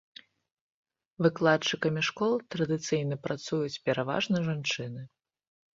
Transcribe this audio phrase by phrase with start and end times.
[1.25, 5.01] Выкладчыкамі школ традыцыйна працуюць пераважна жанчыны.